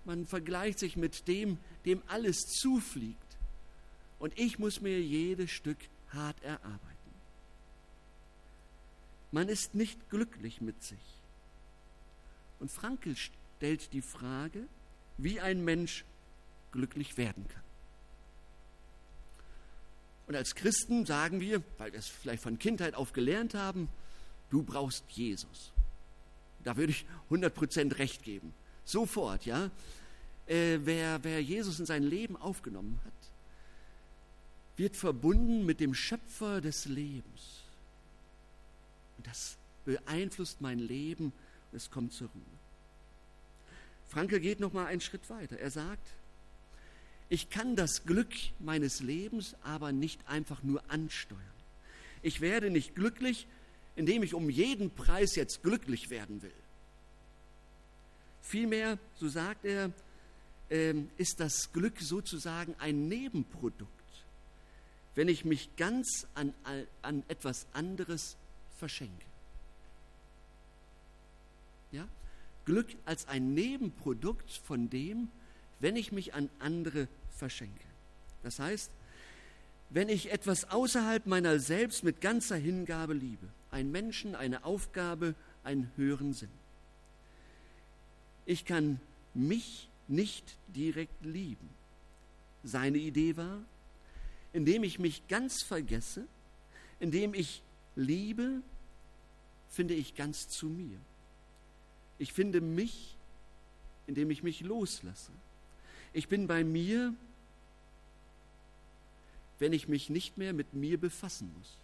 man 0.04 0.26
vergleicht 0.26 0.78
sich 0.78 0.96
mit 0.96 1.28
dem, 1.28 1.58
dem 1.84 2.02
alles 2.08 2.46
zufliegt. 2.46 3.18
Und 4.18 4.38
ich 4.38 4.58
muss 4.58 4.80
mir 4.80 5.00
jedes 5.00 5.50
Stück 5.50 5.78
hart 6.10 6.42
erarbeiten. 6.42 6.80
Man 9.32 9.48
ist 9.48 9.74
nicht 9.74 10.10
glücklich 10.10 10.60
mit 10.60 10.82
sich. 10.82 10.98
Und 12.58 12.70
Frankl 12.70 13.14
stellt 13.16 13.92
die 13.92 14.02
Frage, 14.02 14.66
wie 15.16 15.40
ein 15.40 15.64
Mensch 15.64 16.04
glücklich 16.72 17.16
werden 17.16 17.46
kann. 17.48 17.62
Und 20.30 20.36
als 20.36 20.54
Christen 20.54 21.06
sagen 21.06 21.40
wir, 21.40 21.60
weil 21.78 21.90
wir 21.90 21.98
es 21.98 22.06
vielleicht 22.06 22.44
von 22.44 22.56
Kindheit 22.56 22.94
auf 22.94 23.12
gelernt 23.12 23.54
haben, 23.54 23.88
du 24.50 24.62
brauchst 24.62 25.02
Jesus. 25.08 25.72
Da 26.62 26.76
würde 26.76 26.92
ich 26.92 27.04
100% 27.30 27.98
recht 27.98 28.22
geben. 28.22 28.54
Sofort, 28.84 29.44
ja. 29.44 29.72
Äh, 30.46 30.78
wer, 30.84 31.24
wer 31.24 31.42
Jesus 31.42 31.80
in 31.80 31.84
sein 31.84 32.04
Leben 32.04 32.36
aufgenommen 32.36 33.00
hat, 33.04 33.12
wird 34.76 34.94
verbunden 34.94 35.66
mit 35.66 35.80
dem 35.80 35.94
Schöpfer 35.94 36.60
des 36.60 36.84
Lebens. 36.84 37.64
Und 39.18 39.26
das 39.26 39.56
beeinflusst 39.84 40.60
mein 40.60 40.78
Leben 40.78 41.32
und 41.72 41.76
es 41.76 41.90
kommt 41.90 42.12
zur 42.12 42.28
Ruhe. 42.28 42.42
Franke 44.06 44.38
geht 44.38 44.60
noch 44.60 44.72
mal 44.72 44.86
einen 44.86 45.00
Schritt 45.00 45.28
weiter. 45.28 45.58
Er 45.58 45.72
sagt, 45.72 46.06
ich 47.30 47.48
kann 47.48 47.76
das 47.76 48.04
Glück 48.04 48.34
meines 48.58 49.00
Lebens 49.00 49.54
aber 49.62 49.92
nicht 49.92 50.20
einfach 50.26 50.62
nur 50.64 50.82
ansteuern. 50.90 51.40
Ich 52.22 52.40
werde 52.40 52.70
nicht 52.70 52.96
glücklich, 52.96 53.46
indem 53.94 54.24
ich 54.24 54.34
um 54.34 54.50
jeden 54.50 54.90
Preis 54.90 55.36
jetzt 55.36 55.62
glücklich 55.62 56.10
werden 56.10 56.42
will. 56.42 56.52
Vielmehr, 58.42 58.98
so 59.14 59.28
sagt 59.28 59.64
er, 59.64 59.92
ähm, 60.70 61.08
ist 61.18 61.38
das 61.38 61.72
Glück 61.72 62.00
sozusagen 62.00 62.74
ein 62.78 63.08
Nebenprodukt, 63.08 63.90
wenn 65.14 65.28
ich 65.28 65.44
mich 65.44 65.76
ganz 65.76 66.26
an, 66.34 66.52
an 67.00 67.22
etwas 67.28 67.66
anderes 67.72 68.36
verschenke. 68.76 69.24
Ja? 71.92 72.08
Glück 72.64 72.88
als 73.04 73.28
ein 73.28 73.54
Nebenprodukt 73.54 74.50
von 74.64 74.90
dem, 74.90 75.28
wenn 75.80 75.96
ich 75.96 76.12
mich 76.12 76.34
an 76.34 76.48
andere 76.58 77.08
verschenke. 77.30 77.84
Das 78.42 78.58
heißt, 78.58 78.90
wenn 79.90 80.08
ich 80.08 80.30
etwas 80.30 80.70
außerhalb 80.70 81.26
meiner 81.26 81.58
selbst 81.58 82.04
mit 82.04 82.20
ganzer 82.20 82.56
Hingabe 82.56 83.14
liebe, 83.14 83.48
ein 83.70 83.90
Menschen, 83.90 84.34
eine 84.34 84.64
Aufgabe, 84.64 85.34
einen 85.64 85.90
höheren 85.96 86.32
Sinn. 86.32 86.50
Ich 88.46 88.64
kann 88.64 89.00
mich 89.34 89.88
nicht 90.08 90.56
direkt 90.68 91.24
lieben. 91.24 91.68
Seine 92.62 92.98
Idee 92.98 93.36
war, 93.36 93.62
indem 94.52 94.84
ich 94.84 94.98
mich 94.98 95.26
ganz 95.28 95.62
vergesse, 95.62 96.26
indem 96.98 97.34
ich 97.34 97.62
Liebe 97.96 98.62
finde 99.68 99.94
ich 99.94 100.14
ganz 100.14 100.48
zu 100.48 100.66
mir. 100.66 100.98
Ich 102.18 102.32
finde 102.32 102.60
mich, 102.60 103.16
indem 104.06 104.30
ich 104.30 104.42
mich 104.42 104.60
loslasse. 104.60 105.32
Ich 106.12 106.28
bin 106.28 106.46
bei 106.46 106.64
mir, 106.64 107.14
wenn 109.58 109.72
ich 109.72 109.88
mich 109.88 110.10
nicht 110.10 110.38
mehr 110.38 110.52
mit 110.52 110.74
mir 110.74 110.98
befassen 110.98 111.52
muss. 111.56 111.76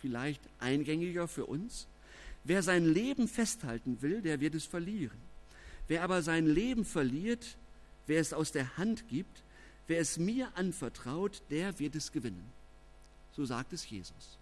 Vielleicht 0.00 0.40
eingängiger 0.58 1.28
für 1.28 1.46
uns. 1.46 1.86
Wer 2.44 2.62
sein 2.62 2.84
Leben 2.84 3.28
festhalten 3.28 4.00
will, 4.00 4.22
der 4.22 4.40
wird 4.40 4.54
es 4.54 4.64
verlieren. 4.64 5.18
Wer 5.86 6.02
aber 6.02 6.22
sein 6.22 6.46
Leben 6.46 6.84
verliert, 6.84 7.56
wer 8.06 8.20
es 8.20 8.32
aus 8.32 8.52
der 8.52 8.76
Hand 8.76 9.08
gibt, 9.08 9.42
wer 9.86 10.00
es 10.00 10.18
mir 10.18 10.50
anvertraut, 10.56 11.42
der 11.50 11.78
wird 11.78 11.94
es 11.94 12.12
gewinnen. 12.12 12.44
So 13.32 13.44
sagt 13.44 13.72
es 13.72 13.88
Jesus. 13.88 14.38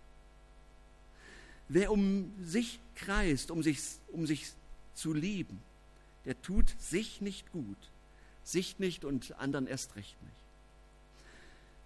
Wer 1.68 1.90
um 1.90 2.32
sich 2.44 2.78
kreist, 2.94 3.50
um 3.50 3.62
sich, 3.62 3.80
um 4.12 4.26
sich 4.26 4.52
zu 4.94 5.12
lieben, 5.12 5.60
der 6.26 6.40
tut 6.42 6.68
sich 6.78 7.20
nicht 7.20 7.50
gut, 7.52 7.78
sich 8.44 8.78
nicht 8.78 9.04
und 9.04 9.38
anderen 9.38 9.66
erst 9.66 9.96
recht 9.96 10.20
nicht. 10.22 10.36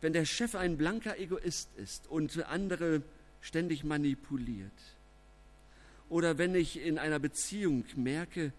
Wenn 0.01 0.15
der 0.15 0.25
Chef 0.25 0.55
ein 0.55 0.79
blanker 0.79 1.19
Egoist 1.19 1.69
ist 1.77 2.07
und 2.09 2.43
andere 2.47 3.03
ständig 3.43 3.85
manipuliert, 3.85 4.73
oder 6.09 6.39
wenn 6.39 6.55
ich 6.57 6.81
in 6.81 6.99
einer 6.99 7.21
Beziehung 7.21 7.85
merke, 7.95 8.53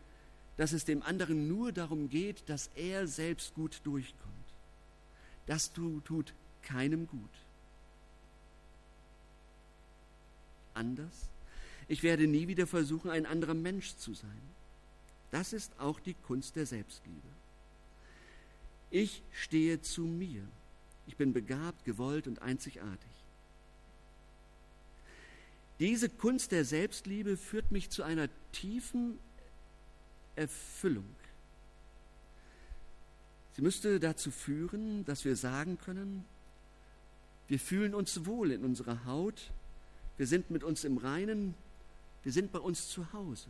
dass 0.56 0.72
es 0.72 0.86
dem 0.86 1.02
anderen 1.02 1.48
nur 1.48 1.72
darum 1.72 2.10
geht, 2.10 2.48
dass 2.48 2.70
er 2.76 3.08
selbst 3.08 3.54
gut 3.56 3.82
durchkommt, 3.84 4.32
das 5.48 5.74
tut 5.74 6.34
keinem 6.62 7.08
gut. 7.08 7.30
Anders? 10.74 11.30
Ich 11.88 12.04
werde 12.04 12.28
nie 12.28 12.48
wieder 12.48 12.68
versuchen, 12.68 13.10
ein 13.10 13.26
anderer 13.26 13.54
Mensch 13.54 13.96
zu 13.98 14.14
sein. 14.14 14.61
Das 15.32 15.54
ist 15.54 15.80
auch 15.80 16.00
die 16.00 16.14
Kunst 16.14 16.56
der 16.56 16.66
Selbstliebe. 16.66 17.28
Ich 18.90 19.24
stehe 19.32 19.82
zu 19.82 20.02
mir. 20.02 20.44
Ich 21.08 21.16
bin 21.16 21.34
begabt, 21.34 21.86
gewollt 21.86 22.28
und 22.28 22.42
einzigartig. 22.42 23.10
Diese 25.80 26.10
Kunst 26.10 26.52
der 26.52 26.64
Selbstliebe 26.64 27.38
führt 27.38 27.72
mich 27.72 27.90
zu 27.90 28.04
einer 28.04 28.30
tiefen 28.52 29.18
Erfüllung. 30.36 31.16
Sie 33.56 33.62
müsste 33.62 34.00
dazu 34.00 34.32
führen, 34.32 35.06
dass 35.06 35.26
wir 35.26 35.36
sagen 35.36 35.78
können, 35.78 36.26
wir 37.48 37.60
fühlen 37.60 37.94
uns 37.96 38.26
wohl 38.26 38.52
in 38.52 38.64
unserer 38.64 39.06
Haut, 39.06 39.52
wir 40.18 40.28
sind 40.28 40.52
mit 40.52 40.64
uns 40.64 40.84
im 40.84 40.98
Reinen, 40.98 41.54
wir 42.24 42.32
sind 42.32 42.52
bei 42.52 42.60
uns 42.60 42.90
zu 42.90 43.12
Hause. 43.12 43.50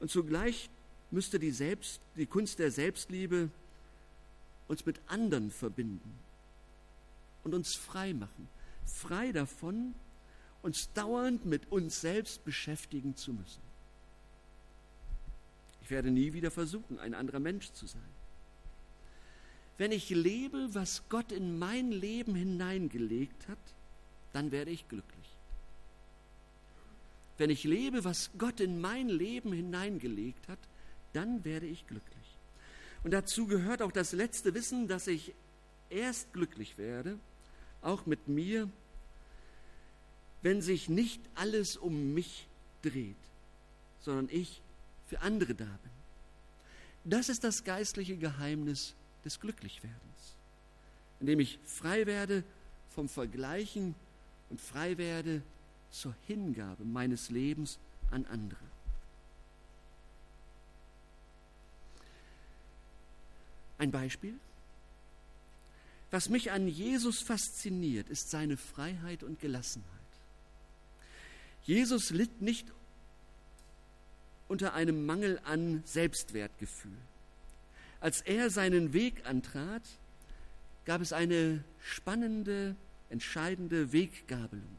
Und 0.00 0.10
zugleich 0.10 0.68
müsste 1.10 1.38
die, 1.38 1.50
Selbst, 1.50 2.00
die 2.16 2.26
Kunst 2.26 2.58
der 2.58 2.70
Selbstliebe 2.70 3.50
uns 4.68 4.84
mit 4.84 5.00
anderen 5.06 5.50
verbinden 5.50 6.18
und 7.44 7.54
uns 7.54 7.74
frei 7.74 8.12
machen. 8.12 8.48
Frei 8.84 9.32
davon, 9.32 9.94
uns 10.62 10.92
dauernd 10.92 11.44
mit 11.44 11.70
uns 11.70 12.00
selbst 12.00 12.44
beschäftigen 12.44 13.16
zu 13.16 13.32
müssen. 13.32 13.62
Ich 15.82 15.90
werde 15.90 16.10
nie 16.10 16.32
wieder 16.32 16.50
versuchen, 16.50 16.98
ein 16.98 17.14
anderer 17.14 17.38
Mensch 17.38 17.70
zu 17.72 17.86
sein. 17.86 18.02
Wenn 19.78 19.92
ich 19.92 20.10
lebe, 20.10 20.68
was 20.72 21.08
Gott 21.08 21.30
in 21.30 21.58
mein 21.58 21.92
Leben 21.92 22.34
hineingelegt 22.34 23.46
hat, 23.46 23.58
dann 24.32 24.50
werde 24.50 24.72
ich 24.72 24.88
glücklich. 24.88 25.15
Wenn 27.38 27.50
ich 27.50 27.64
lebe, 27.64 28.04
was 28.04 28.30
Gott 28.38 28.60
in 28.60 28.80
mein 28.80 29.08
Leben 29.08 29.52
hineingelegt 29.52 30.48
hat, 30.48 30.58
dann 31.12 31.44
werde 31.44 31.66
ich 31.66 31.86
glücklich. 31.86 32.16
Und 33.04 33.10
dazu 33.12 33.46
gehört 33.46 33.82
auch 33.82 33.92
das 33.92 34.12
letzte 34.12 34.54
Wissen, 34.54 34.88
dass 34.88 35.06
ich 35.06 35.32
erst 35.90 36.32
glücklich 36.32 36.78
werde, 36.78 37.18
auch 37.82 38.06
mit 38.06 38.26
mir, 38.28 38.68
wenn 40.42 40.62
sich 40.62 40.88
nicht 40.88 41.20
alles 41.34 41.76
um 41.76 42.14
mich 42.14 42.46
dreht, 42.82 43.16
sondern 44.00 44.28
ich 44.30 44.60
für 45.06 45.20
andere 45.20 45.54
da 45.54 45.64
bin. 45.64 45.96
Das 47.04 47.28
ist 47.28 47.44
das 47.44 47.64
geistliche 47.64 48.16
Geheimnis 48.16 48.94
des 49.24 49.40
Glücklichwerdens, 49.40 50.36
indem 51.20 51.40
ich 51.40 51.58
frei 51.64 52.06
werde 52.06 52.42
vom 52.90 53.08
Vergleichen 53.08 53.94
und 54.50 54.60
frei 54.60 54.98
werde 54.98 55.42
zur 55.90 56.14
Hingabe 56.26 56.84
meines 56.84 57.30
Lebens 57.30 57.78
an 58.10 58.26
andere. 58.26 58.58
Ein 63.78 63.90
Beispiel? 63.90 64.34
Was 66.10 66.28
mich 66.28 66.50
an 66.52 66.68
Jesus 66.68 67.20
fasziniert, 67.20 68.08
ist 68.08 68.30
seine 68.30 68.56
Freiheit 68.56 69.22
und 69.22 69.40
Gelassenheit. 69.40 69.90
Jesus 71.64 72.10
litt 72.10 72.40
nicht 72.40 72.66
unter 74.48 74.74
einem 74.74 75.04
Mangel 75.04 75.40
an 75.44 75.82
Selbstwertgefühl. 75.84 76.96
Als 78.00 78.20
er 78.20 78.50
seinen 78.50 78.92
Weg 78.92 79.26
antrat, 79.26 79.82
gab 80.84 81.00
es 81.00 81.12
eine 81.12 81.64
spannende, 81.80 82.76
entscheidende 83.10 83.92
Weggabelung. 83.92 84.76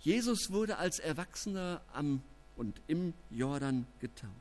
Jesus 0.00 0.50
wurde 0.50 0.78
als 0.78 0.98
Erwachsener 0.98 1.80
am 1.92 2.22
und 2.56 2.80
im 2.88 3.14
Jordan 3.30 3.86
getauft. 4.00 4.32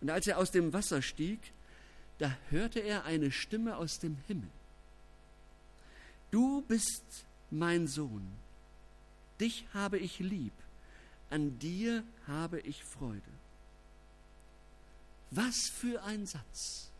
Und 0.00 0.10
als 0.10 0.26
er 0.26 0.38
aus 0.38 0.50
dem 0.50 0.72
Wasser 0.72 1.02
stieg, 1.02 1.40
da 2.18 2.36
hörte 2.50 2.80
er 2.80 3.04
eine 3.04 3.30
Stimme 3.30 3.76
aus 3.76 3.98
dem 3.98 4.16
Himmel. 4.26 4.48
Du 6.30 6.62
bist 6.62 7.24
mein 7.50 7.86
Sohn, 7.86 8.26
dich 9.40 9.66
habe 9.72 9.98
ich 9.98 10.18
lieb, 10.18 10.52
an 11.30 11.58
dir 11.58 12.04
habe 12.26 12.60
ich 12.60 12.84
Freude. 12.84 13.22
Was 15.30 15.56
für 15.74 16.02
ein 16.02 16.26
Satz. 16.26 16.90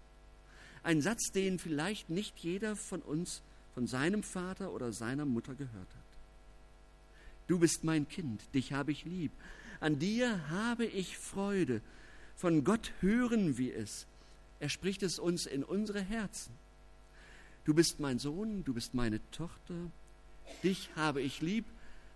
Ein 0.83 1.01
Satz, 1.01 1.33
den 1.33 1.59
vielleicht 1.59 2.11
nicht 2.11 2.39
jeder 2.39 2.77
von 2.77 3.03
uns 3.03 3.43
von 3.75 3.87
seinem 3.87 4.23
Vater 4.23 4.73
oder 4.73 4.93
seiner 4.93 5.25
Mutter 5.25 5.55
gehört 5.55 5.75
hat. 5.75 6.06
Du 7.47 7.59
bist 7.59 7.85
mein 7.85 8.09
Kind, 8.09 8.43
dich 8.55 8.73
habe 8.73 8.93
ich 8.93 9.05
lieb, 9.05 9.33
an 9.81 9.99
dir 9.99 10.49
habe 10.49 10.85
ich 10.85 11.19
Freude. 11.19 11.81
Von 12.35 12.65
Gott 12.65 12.93
hören 13.01 13.57
wir 13.57 13.77
es. 13.77 14.07
Er 14.59 14.69
spricht 14.69 15.03
es 15.03 15.19
uns 15.19 15.47
in 15.47 15.63
unsere 15.63 16.01
Herzen. 16.01 16.53
Du 17.65 17.75
bist 17.75 18.01
mein 18.01 18.19
Sohn, 18.19 18.65
du 18.65 18.75
bist 18.75 18.95
meine 18.95 19.21
Tochter, 19.31 19.75
dich 20.63 20.91
habe 20.97 21.21
ich 21.21 21.41
lieb, 21.41 21.65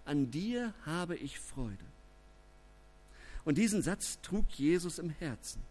an 0.05 0.31
dir 0.31 0.75
habe 0.87 1.17
ich 1.17 1.39
Freude. 1.39 1.85
Und 3.45 3.59
diesen 3.59 3.83
Satz 3.83 4.21
trug 4.23 4.49
Jesus 4.51 4.99
im 4.99 5.11
Herzen. 5.11 5.63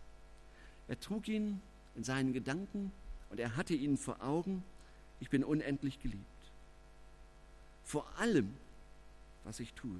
Er 0.88 1.00
trug 1.00 1.28
ihn 1.28 1.62
in 1.95 2.04
seinen 2.04 2.34
Gedanken 2.34 2.91
und 3.30 3.39
er 3.39 3.56
hatte 3.56 3.74
ihn 3.74 3.98
vor 3.98 4.22
Augen. 4.22 4.63
Ich 5.19 5.30
bin 5.30 5.43
unendlich 5.43 6.02
geliebt. 6.02 6.26
Vor 7.84 8.08
allem, 8.17 8.54
was 9.43 9.60
ich 9.60 9.73
tue. 9.73 9.99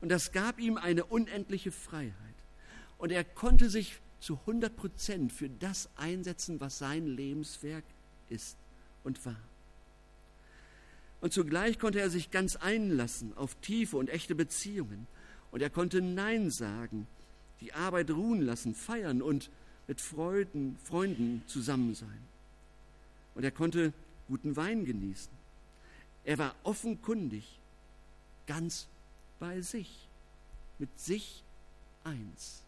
Und 0.00 0.08
das 0.08 0.32
gab 0.32 0.58
ihm 0.58 0.76
eine 0.76 1.04
unendliche 1.04 1.72
Freiheit. 1.72 2.14
Und 2.98 3.12
er 3.12 3.24
konnte 3.24 3.70
sich 3.70 4.00
zu 4.20 4.38
100 4.40 4.76
Prozent 4.76 5.32
für 5.32 5.48
das 5.48 5.88
einsetzen, 5.96 6.60
was 6.60 6.78
sein 6.78 7.06
Lebenswerk 7.06 7.84
ist 8.28 8.56
und 9.04 9.24
war. 9.24 9.40
Und 11.20 11.32
zugleich 11.32 11.78
konnte 11.78 12.00
er 12.00 12.10
sich 12.10 12.30
ganz 12.30 12.56
einlassen 12.56 13.36
auf 13.36 13.54
tiefe 13.56 13.96
und 13.96 14.08
echte 14.08 14.34
Beziehungen. 14.34 15.06
Und 15.50 15.62
er 15.62 15.70
konnte 15.70 16.00
Nein 16.00 16.50
sagen, 16.50 17.06
die 17.60 17.74
Arbeit 17.74 18.10
ruhen 18.10 18.40
lassen, 18.40 18.74
feiern 18.74 19.20
und 19.20 19.50
mit 19.86 20.00
Freuden, 20.00 20.78
Freunden 20.84 21.42
zusammen 21.46 21.94
sein. 21.94 22.22
Und 23.34 23.44
er 23.44 23.50
konnte 23.50 23.92
guten 24.28 24.56
Wein 24.56 24.84
genießen. 24.84 25.32
Er 26.24 26.38
war 26.38 26.54
offenkundig 26.62 27.58
ganz 28.50 28.88
bei 29.38 29.60
sich, 29.60 30.08
mit 30.80 30.98
sich 30.98 31.44
eins. 32.02 32.64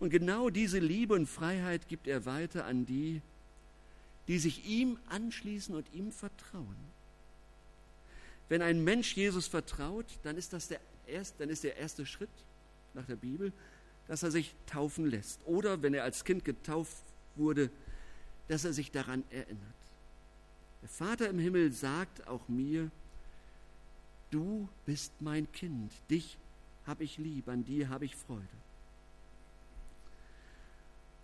Und 0.00 0.10
genau 0.10 0.50
diese 0.50 0.78
Liebe 0.78 1.14
und 1.14 1.26
Freiheit 1.26 1.88
gibt 1.88 2.06
er 2.06 2.26
weiter 2.26 2.66
an 2.66 2.84
die, 2.84 3.22
die 4.28 4.38
sich 4.38 4.66
ihm 4.66 4.98
anschließen 5.08 5.74
und 5.74 5.86
ihm 5.94 6.12
vertrauen. 6.12 6.76
Wenn 8.50 8.60
ein 8.60 8.84
Mensch 8.84 9.16
Jesus 9.16 9.46
vertraut, 9.46 10.04
dann 10.24 10.36
ist 10.36 10.52
das 10.52 10.68
der 10.68 10.80
erst, 11.06 11.40
dann 11.40 11.48
ist 11.48 11.64
der 11.64 11.78
erste 11.78 12.04
Schritt 12.04 12.28
nach 12.92 13.06
der 13.06 13.16
Bibel, 13.16 13.50
dass 14.08 14.22
er 14.22 14.30
sich 14.30 14.54
taufen 14.66 15.06
lässt. 15.06 15.40
Oder 15.46 15.80
wenn 15.80 15.94
er 15.94 16.04
als 16.04 16.22
Kind 16.22 16.44
getauft 16.44 17.02
wurde, 17.34 17.70
dass 18.48 18.66
er 18.66 18.74
sich 18.74 18.90
daran 18.90 19.24
erinnert. 19.30 19.58
Der 20.82 20.90
Vater 20.90 21.30
im 21.30 21.38
Himmel 21.38 21.72
sagt 21.72 22.26
auch 22.26 22.46
mir, 22.46 22.90
du 24.30 24.68
bist 24.86 25.12
mein 25.20 25.50
Kind, 25.52 25.92
dich 26.10 26.38
habe 26.86 27.04
ich 27.04 27.18
lieb, 27.18 27.48
an 27.48 27.64
dir 27.64 27.88
habe 27.88 28.04
ich 28.04 28.16
Freude. 28.16 28.46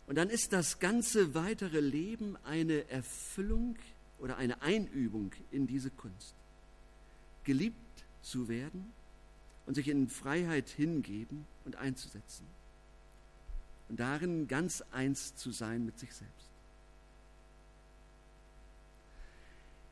Und 0.07 0.17
dann 0.17 0.29
ist 0.29 0.53
das 0.53 0.79
ganze 0.79 1.35
weitere 1.35 1.81
Leben 1.81 2.37
eine 2.45 2.89
Erfüllung 2.91 3.77
oder 4.19 4.37
eine 4.37 4.61
Einübung 4.63 5.33
in 5.51 5.67
diese 5.67 5.91
Kunst. 5.91 6.35
Geliebt 7.45 8.05
zu 8.23 8.49
werden 8.49 8.93
und 9.67 9.75
sich 9.75 9.89
in 9.89 10.09
Freiheit 10.09 10.69
hingeben 10.69 11.47
und 11.65 11.77
einzusetzen. 11.77 12.47
Und 13.89 14.01
darin 14.01 14.49
ganz 14.49 14.83
eins 14.93 15.35
zu 15.37 15.51
sein 15.51 15.85
mit 15.85 15.99
sich 15.99 16.13
selbst. 16.13 16.51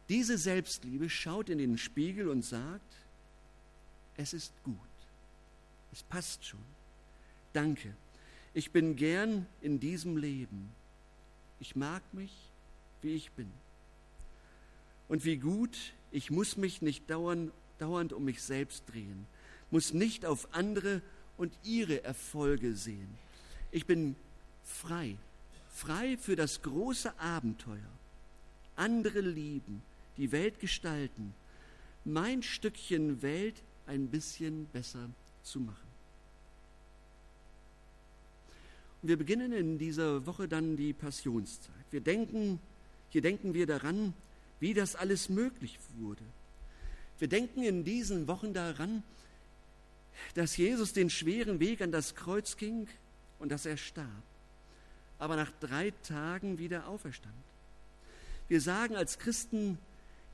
Diese 0.09 0.37
Selbstliebe 0.37 1.09
schaut 1.09 1.49
in 1.49 1.59
den 1.59 1.79
Spiegel 1.79 2.29
und 2.29 2.43
sagt, 2.45 3.02
es 4.17 4.33
ist 4.33 4.53
gut. 4.65 4.77
Es 5.93 6.03
passt 6.03 6.45
schon. 6.45 6.61
Danke. 7.53 7.95
Ich 8.55 8.71
bin 8.71 8.97
gern 8.97 9.47
in 9.61 9.81
diesem 9.81 10.17
Leben. 10.17 10.73
Ich 11.61 11.77
mag 11.77 12.03
mich, 12.13 12.33
wie 13.03 13.15
ich 13.15 13.31
bin. 13.33 13.51
Und 15.09 15.25
wie 15.25 15.37
gut, 15.37 15.93
ich 16.11 16.31
muss 16.31 16.57
mich 16.57 16.83
nicht 16.83 17.09
dauernd, 17.11 17.53
dauernd 17.79 18.13
um 18.13 18.25
mich 18.25 18.43
selbst 18.43 18.85
drehen, 18.89 19.27
muss 19.71 19.93
nicht 19.93 20.25
auf 20.25 20.49
andere 20.53 21.03
und 21.37 21.53
ihre 21.65 22.05
Erfolge 22.05 22.75
sehen. 22.75 23.09
Ich 23.71 23.87
bin 23.87 24.17
frei, 24.65 25.17
frei 25.71 26.17
für 26.19 26.37
das 26.37 26.63
große 26.63 27.19
Abenteuer. 27.19 27.79
Andere 28.77 29.21
lieben, 29.21 29.83
die 30.17 30.33
Welt 30.33 30.61
gestalten, 30.61 31.35
mein 32.05 32.43
Stückchen 32.43 33.23
Welt 33.23 33.63
ein 33.87 34.09
bisschen 34.09 34.67
besser 34.67 35.09
zu 35.43 35.61
machen. 35.61 35.89
Und 39.03 39.09
wir 39.09 39.17
beginnen 39.17 39.53
in 39.53 39.79
dieser 39.79 40.27
Woche 40.27 40.47
dann 40.47 40.77
die 40.77 40.93
Passionszeit. 40.93 41.75
Wir 41.91 42.01
denken, 42.01 42.61
hier 43.09 43.21
denken 43.21 43.53
wir 43.53 43.67
daran, 43.67 44.15
wie 44.61 44.75
das 44.75 44.95
alles 44.95 45.29
möglich 45.29 45.79
wurde. 45.99 46.23
Wir 47.19 47.29
denken 47.29 47.63
in 47.63 47.85
diesen 47.85 48.29
Wochen 48.29 48.55
daran, 48.55 49.03
dass 50.35 50.57
Jesus 50.57 50.93
den 50.93 51.11
schweren 51.11 51.61
Weg 51.61 51.81
an 51.81 51.93
das 51.93 52.15
Kreuz 52.15 52.57
ging 52.57 52.89
und 53.39 53.51
dass 53.51 53.67
er 53.67 53.77
starb, 53.77 54.23
aber 55.19 55.37
nach 55.37 55.51
drei 55.61 55.93
Tagen 56.05 56.59
wieder 56.59 56.87
auferstand. 56.89 57.35
Wir 58.49 58.61
sagen 58.61 58.97
als 58.97 59.19
Christen, 59.19 59.79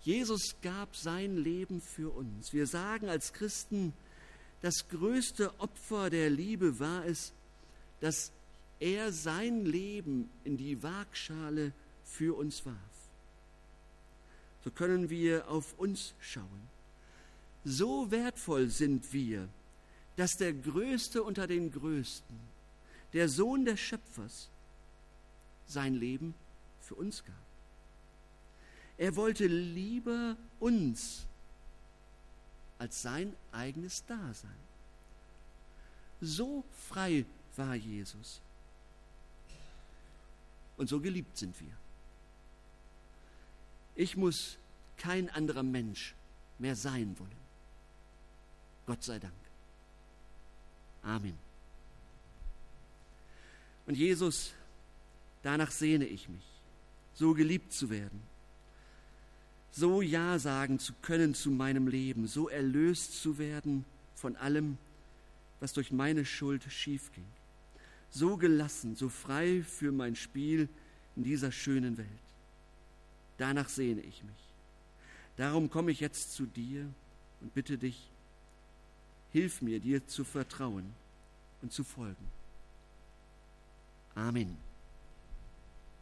Jesus 0.03 0.57
gab 0.63 0.97
sein 0.97 1.37
Leben 1.37 1.81
für 1.81 2.15
uns. 2.15 2.53
Wir 2.53 2.67
sagen 2.67 3.09
als 3.09 3.33
Christen, 3.33 3.93
das 4.61 4.89
größte 4.89 5.59
Opfer 5.61 6.11
der 6.11 6.31
Liebe 6.31 6.79
war 6.79 7.05
es, 7.05 7.33
dass 8.01 8.33
er 8.81 9.13
sein 9.13 9.65
Leben 9.65 10.31
in 10.45 10.57
die 10.57 10.83
Waagschale 10.83 11.73
für 12.05 12.37
uns 12.37 12.65
warf. 12.65 12.77
So 14.65 14.71
können 14.71 15.11
wir 15.11 15.49
auf 15.49 15.79
uns 15.79 16.15
schauen. 16.21 16.69
So 17.65 18.11
wertvoll 18.11 18.69
sind 18.69 19.13
wir, 19.13 19.49
dass 20.17 20.37
der 20.37 20.53
Größte 20.53 21.23
unter 21.23 21.47
den 21.47 21.71
Größten, 21.71 22.37
der 23.13 23.29
Sohn 23.29 23.65
des 23.65 23.79
Schöpfers, 23.79 24.49
sein 25.67 25.95
Leben 25.95 26.35
für 26.81 26.95
uns 26.95 27.25
gab. 27.25 27.48
Er 28.99 29.15
wollte 29.15 29.47
lieber 29.47 30.37
uns 30.59 31.25
als 32.79 33.01
sein 33.01 33.35
eigenes 33.53 34.05
Dasein. 34.05 34.51
So 36.21 36.65
frei 36.89 37.25
war 37.57 37.75
Jesus. 37.77 38.41
Und 40.77 40.89
so 40.89 41.01
geliebt 41.01 41.37
sind 41.37 41.59
wir. 41.61 41.77
Ich 43.95 44.17
muss 44.17 44.59
kein 44.97 45.29
anderer 45.31 45.63
Mensch 45.63 46.15
mehr 46.59 46.77
sein 46.77 47.17
wollen. 47.19 47.49
Gott 48.87 49.03
sei 49.03 49.19
Dank. 49.19 49.33
Amen. 51.03 51.39
Und 53.87 53.95
Jesus, 53.95 54.53
danach 55.43 55.71
sehne 55.71 56.07
ich 56.07 56.29
mich, 56.29 56.45
so 57.15 57.33
geliebt 57.33 57.73
zu 57.73 57.91
werden, 57.91 58.23
so 59.71 60.03
Ja 60.03 60.39
sagen 60.39 60.79
zu 60.79 60.93
können 61.03 61.35
zu 61.35 61.51
meinem 61.51 61.89
Leben, 61.89 62.27
so 62.27 62.49
erlöst 62.49 63.21
zu 63.21 63.39
werden 63.39 63.85
von 64.15 64.37
allem, 64.37 64.79
was 65.61 65.73
durch 65.73 65.93
meine 65.93 66.25
Schuld 66.25 66.65
schiefging 66.71 67.27
so 68.11 68.37
gelassen, 68.37 68.97
so 68.97 69.09
frei 69.09 69.63
für 69.63 69.93
mein 69.93 70.17
Spiel 70.17 70.69
in 71.17 71.25
dieser 71.25 71.53
schönen 71.53 71.99
Welt. 71.99 72.09
Danach 73.37 73.69
sehne 73.69 74.01
ich 74.01 74.23
mich. 74.23 74.49
Darum 75.37 75.71
komme 75.71 75.91
ich 75.91 76.01
jetzt 76.01 76.35
zu 76.35 76.47
dir 76.47 76.89
und 77.41 77.55
bitte 77.55 77.79
dich, 77.79 78.09
hilf 79.33 79.63
mir, 79.63 79.79
dir 79.79 80.07
zu 80.07 80.25
vertrauen 80.25 80.93
und 81.63 81.73
zu 81.73 81.85
folgen. 81.85 82.27
Amen. 84.15 84.68